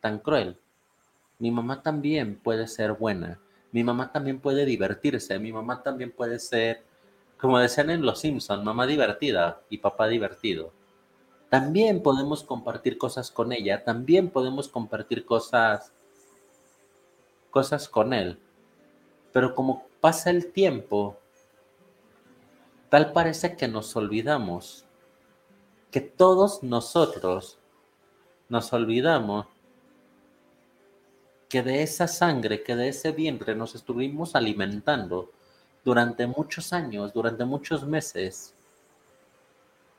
[0.00, 0.58] tan cruel.
[1.38, 3.38] Mi mamá también puede ser buena,
[3.70, 6.82] mi mamá también puede divertirse, mi mamá también puede ser,
[7.40, 10.72] como decían en Los Simpson, mamá divertida y papá divertido
[11.52, 15.92] también podemos compartir cosas con ella, también podemos compartir cosas,
[17.50, 18.38] cosas con él.
[19.34, 21.18] Pero como pasa el tiempo,
[22.92, 24.84] tal parece que nos olvidamos,
[25.90, 27.58] que todos nosotros
[28.50, 29.46] nos olvidamos
[31.48, 35.30] que de esa sangre, que de ese vientre nos estuvimos alimentando
[35.82, 38.54] durante muchos años, durante muchos meses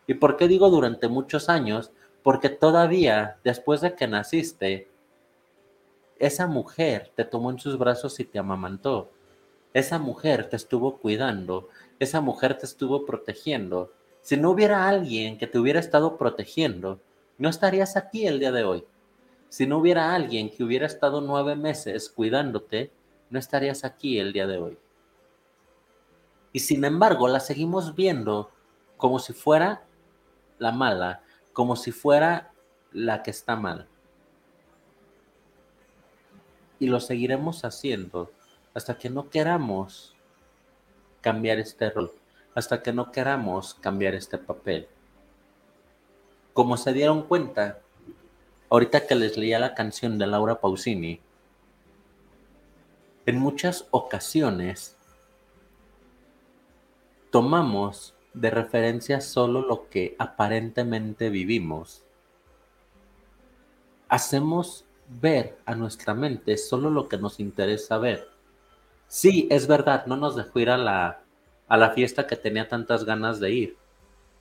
[0.06, 1.92] ¿Y por qué digo durante muchos años?
[2.24, 4.92] Porque todavía, después de que naciste,
[6.20, 9.13] esa mujer te tomó en sus brazos y te amamantó.
[9.74, 11.70] Esa mujer te estuvo cuidando.
[12.00, 13.92] Esa mujer te estuvo protegiendo.
[14.22, 17.00] Si no hubiera alguien que te hubiera estado protegiendo,
[17.38, 18.86] no estarías aquí el día de hoy.
[19.50, 22.92] Si no hubiera alguien que hubiera estado nueve meses cuidándote,
[23.30, 24.78] no estarías aquí el día de hoy.
[26.52, 28.52] Y sin embargo, la seguimos viendo
[28.98, 29.84] como si fuera
[30.60, 32.52] la mala como si fuera
[32.92, 33.88] la que está mal.
[36.80, 38.32] Y lo seguiremos haciendo
[38.74, 40.16] hasta que no queramos
[41.22, 42.12] cambiar este rol,
[42.56, 44.88] hasta que no queramos cambiar este papel.
[46.54, 47.80] Como se dieron cuenta,
[48.70, 51.22] ahorita que les leía la canción de Laura Pausini,
[53.26, 54.98] en muchas ocasiones
[57.32, 62.04] tomamos de referencia solo lo que aparentemente vivimos.
[64.10, 68.33] Hacemos ver a nuestra mente solo lo que nos interesa ver.
[69.08, 71.22] Sí, es verdad, no nos dejó ir a la,
[71.68, 73.78] a la fiesta que tenía tantas ganas de ir.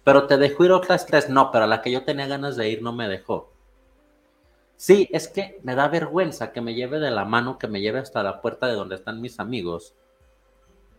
[0.05, 2.68] Pero te dejó ir otras tres, no, pero a la que yo tenía ganas de
[2.68, 3.53] ir no me dejó.
[4.77, 8.01] Sí, es que me da vergüenza que me lleve de la mano, que me lleve
[8.01, 9.94] hasta la puerta de donde están mis amigos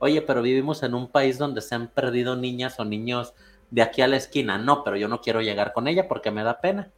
[0.03, 3.33] oye, pero vivimos en un país donde se han perdido niñas o niños
[3.71, 4.57] de aquí a la esquina.
[4.57, 6.91] No, pero yo no quiero llegar con ella porque me da pena.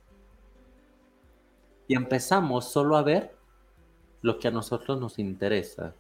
[1.87, 3.35] Y empezamos solo a ver
[4.23, 5.93] lo que a nosotros nos interesa.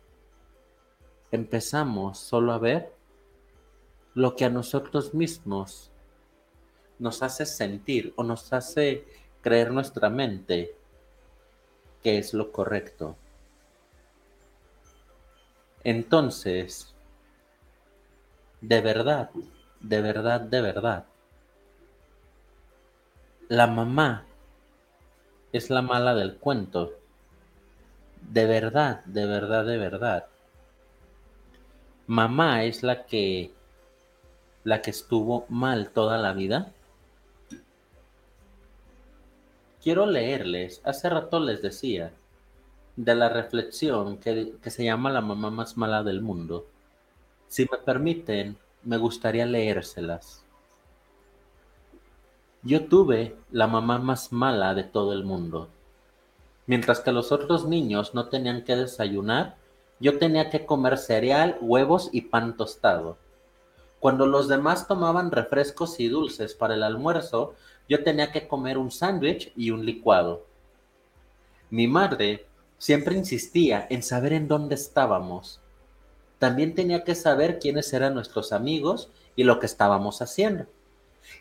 [1.31, 2.93] Empezamos solo a ver
[4.13, 5.91] lo que a nosotros mismos
[6.99, 9.05] nos hace sentir o nos hace
[9.41, 10.75] creer nuestra mente
[12.01, 13.15] que es lo correcto.
[15.83, 16.93] Entonces,
[18.61, 19.29] de verdad,
[19.79, 21.05] de verdad, de verdad.
[23.49, 24.25] La mamá
[25.51, 26.93] es la mala del cuento.
[28.21, 30.25] De verdad, de verdad, de verdad.
[32.07, 33.51] Mamá es la que
[34.63, 36.71] la que estuvo mal toda la vida.
[39.83, 42.11] Quiero leerles, hace rato les decía,
[42.95, 46.65] de la reflexión que, que se llama La mamá más mala del mundo
[47.47, 50.43] si me permiten, me gustaría leérselas.
[52.63, 55.69] Yo tuve la mamá más mala de todo el mundo.
[56.67, 59.55] Mientras que los otros niños no tenían que desayunar,
[59.99, 63.17] yo tenía que comer cereal, huevos y pan tostado.
[63.99, 67.55] Cuando los demás tomaban refrescos y dulces para el almuerzo,
[67.87, 70.45] yo tenía que comer un sándwich y un licuado.
[71.69, 72.45] Mi madre
[72.77, 75.61] siempre insistía en saber en dónde estábamos
[76.39, 80.65] también tenía que saber quiénes eran nuestros amigos y lo que estábamos haciendo.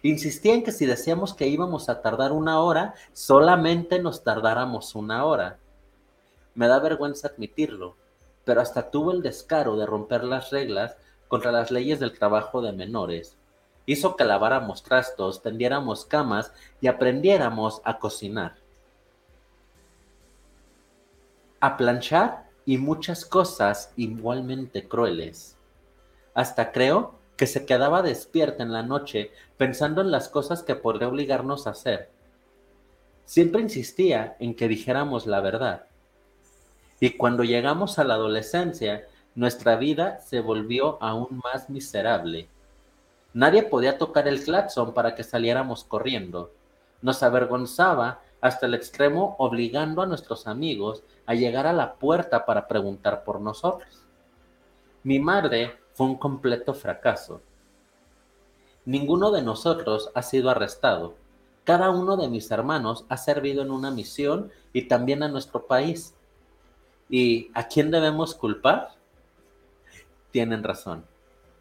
[0.03, 5.25] Insistía en que si decíamos que íbamos a tardar una hora, solamente nos tardáramos una
[5.25, 5.59] hora.
[6.55, 7.97] Me da vergüenza admitirlo,
[8.45, 10.97] pero hasta tuvo el descaro de romper las reglas
[11.29, 13.37] contra las leyes del trabajo de menores.
[13.87, 18.57] Hizo que laváramos trastos, tendiéramos camas y aprendiéramos a cocinar.
[21.61, 25.57] A planchar y muchas cosas igualmente crueles.
[26.35, 31.09] Hasta creo que se quedaba despierta en la noche pensando en las cosas que podría
[31.09, 32.11] obligarnos a hacer.
[33.25, 35.87] Siempre insistía en que dijéramos la verdad.
[37.05, 42.49] Y cuando llegamos a la adolescencia, nuestra vida se volvió aún más miserable.
[43.35, 46.51] Nadie podía tocar el claxon para que saliéramos corriendo.
[47.03, 52.67] Nos avergonzaba hasta el extremo obligando a nuestros amigos a llegar a la puerta para
[52.67, 54.07] preguntar por nosotros.
[55.03, 57.43] Mi madre fue un completo fracaso.
[58.87, 61.17] Ninguno de nosotros ha sido arrestado.
[61.65, 66.15] Cada uno de mis hermanos ha servido en una misión y también a nuestro país.
[67.09, 68.91] ¿Y a quién debemos culpar?
[70.31, 71.05] Tienen razón,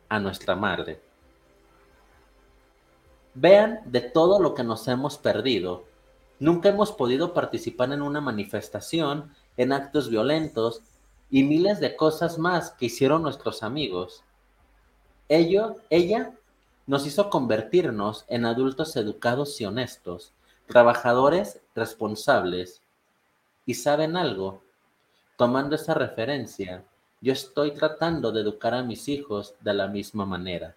[0.09, 1.01] a nuestra madre.
[3.35, 5.85] Vean de todo lo que nos hemos perdido.
[6.39, 10.81] Nunca hemos podido participar en una manifestación, en actos violentos
[11.29, 14.23] y miles de cosas más que hicieron nuestros amigos.
[15.29, 16.33] Ello, ella
[16.85, 20.33] nos hizo convertirnos en adultos educados y honestos,
[20.67, 22.81] trabajadores responsables.
[23.65, 24.61] ¿Y saben algo?
[25.37, 26.85] Tomando esa referencia,
[27.21, 30.75] yo estoy tratando de educar a mis hijos de la misma manera.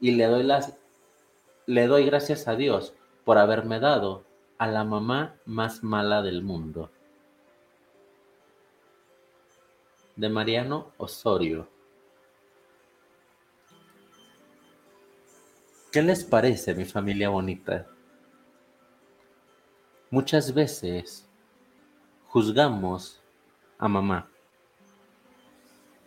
[0.00, 0.76] Y le doy, las,
[1.66, 2.92] le doy gracias a Dios
[3.24, 4.24] por haberme dado
[4.58, 6.90] a la mamá más mala del mundo.
[10.16, 11.68] De Mariano Osorio.
[15.92, 17.86] ¿Qué les parece, mi familia bonita?
[20.10, 21.26] Muchas veces
[22.26, 23.22] juzgamos
[23.78, 24.28] a mamá.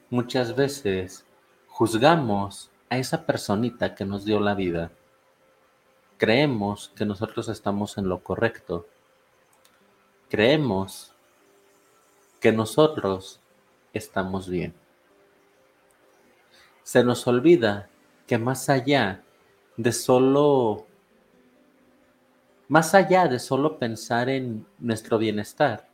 [0.10, 1.26] Muchas veces
[1.68, 4.92] juzgamos a esa personita que nos dio la vida.
[6.18, 8.88] Creemos que nosotros estamos en lo correcto.
[10.30, 11.14] Creemos
[12.42, 13.40] que nosotros
[13.94, 14.74] estamos bien.
[16.84, 17.90] Se nos olvida
[18.28, 19.24] que más allá
[19.78, 20.88] de solo,
[22.68, 25.91] más allá de solo pensar en nuestro bienestar,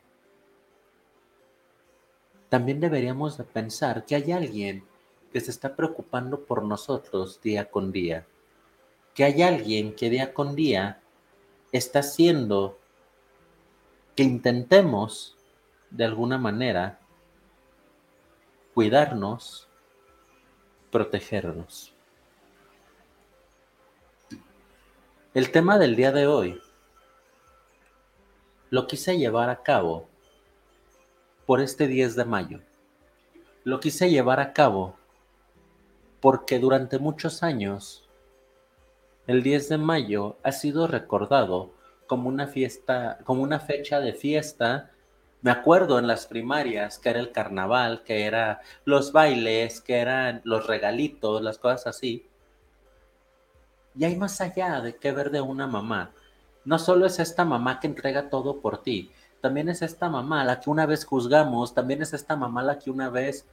[2.48, 4.84] también deberíamos de pensar que hay alguien
[5.32, 8.26] que se está preocupando por nosotros día con día,
[9.14, 11.00] que hay alguien que día con día
[11.72, 12.78] está haciendo
[14.16, 15.36] que intentemos
[15.90, 16.98] de alguna manera
[18.74, 19.68] cuidarnos,
[20.90, 21.92] protegernos.
[25.34, 26.60] El tema del día de hoy
[28.70, 30.08] lo quise llevar a cabo
[31.48, 32.60] por este 10 de mayo.
[33.64, 34.96] Lo quise llevar a cabo
[36.20, 38.06] porque durante muchos años
[39.26, 41.70] el 10 de mayo ha sido recordado
[42.06, 44.90] como una fiesta, como una fecha de fiesta.
[45.40, 50.42] Me acuerdo en las primarias que era el carnaval, que era los bailes, que eran
[50.44, 52.26] los regalitos, las cosas así.
[53.98, 56.10] Y hay más allá de qué ver de una mamá.
[56.66, 59.10] No solo es esta mamá que entrega todo por ti,
[59.40, 62.90] también es esta mamá la que una vez juzgamos, también es esta mamá la que
[62.90, 63.46] una vez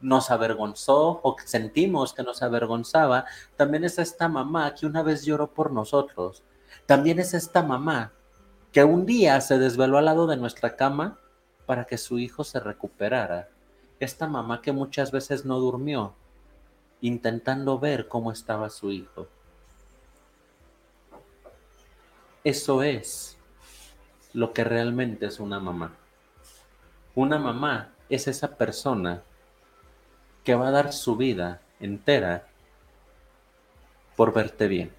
[0.00, 3.26] nos avergonzó o sentimos que nos avergonzaba,
[3.56, 6.42] también es esta mamá que una vez lloró por nosotros,
[6.86, 8.12] también es esta mamá
[8.72, 11.18] que un día se desveló al lado de nuestra cama
[11.66, 13.48] para que su hijo se recuperara,
[14.00, 16.14] esta mamá que muchas veces no durmió,
[17.00, 19.26] intentando ver cómo estaba su hijo.
[22.44, 23.37] Eso es
[24.32, 25.92] lo que realmente es una mamá.
[27.14, 29.22] Una mamá es esa persona
[30.44, 32.46] que va a dar su vida entera
[34.16, 34.92] por verte bien,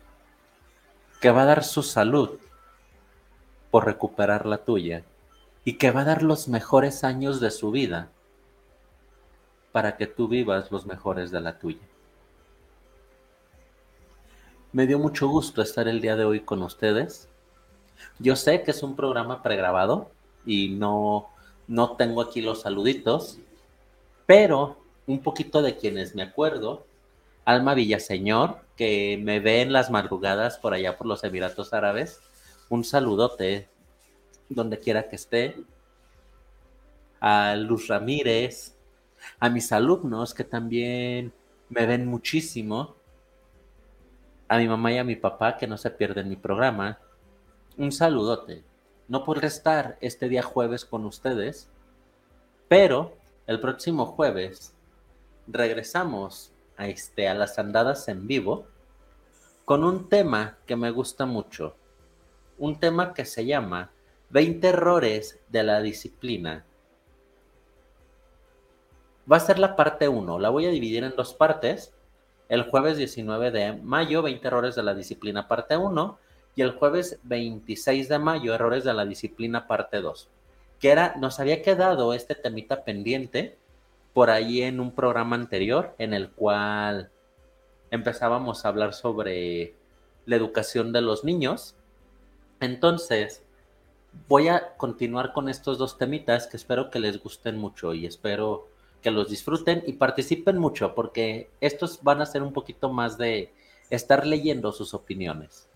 [1.19, 2.39] que va a dar su salud
[3.71, 5.03] por recuperar la tuya
[5.63, 8.09] y que va a dar los mejores años de su vida
[9.71, 11.81] para que tú vivas los mejores de la tuya.
[14.71, 17.27] Me dio mucho gusto estar el día de hoy con ustedes.
[18.19, 20.11] Yo sé que es un programa pregrabado
[20.45, 21.29] y no,
[21.67, 23.39] no tengo aquí los saluditos,
[24.25, 24.77] pero
[25.07, 26.85] un poquito de quienes me acuerdo.
[27.45, 32.19] Alma Villaseñor, que me ve en las madrugadas por allá por los Emiratos Árabes.
[32.69, 33.67] Un saludote
[34.49, 35.55] donde quiera que esté.
[37.21, 38.75] A Luz Ramírez,
[39.39, 41.33] a mis alumnos que también
[41.69, 42.95] me ven muchísimo.
[44.47, 46.99] A mi mamá y a mi papá que no se pierden mi programa
[47.79, 48.61] un saludote.
[49.07, 51.69] No podré estar este día jueves con ustedes,
[52.67, 53.13] pero
[53.47, 54.75] el próximo jueves
[55.47, 58.67] regresamos a, este, a las andadas en vivo
[59.63, 61.75] con un tema que me gusta mucho.
[62.57, 63.91] Un tema que se llama
[64.29, 66.65] 20 errores de la disciplina.
[69.31, 70.37] Va a ser la parte 1.
[70.37, 71.93] La voy a dividir en dos partes.
[72.49, 76.19] El jueves 19 de mayo, 20 errores de la disciplina parte 1
[76.55, 80.29] y el jueves 26 de mayo, Errores de la Disciplina, parte 2.
[80.79, 83.57] que era, nos había quedado este temita pendiente
[84.13, 87.11] por ahí en un programa anterior en el cual
[87.91, 89.73] empezábamos a hablar sobre
[90.25, 91.75] la educación de los niños.
[92.59, 93.43] Entonces,
[94.27, 98.67] voy a continuar con estos dos temitas que espero que les gusten mucho y espero
[99.01, 103.53] que los disfruten y participen mucho porque estos van a ser un poquito más de
[103.89, 105.68] estar leyendo sus opiniones.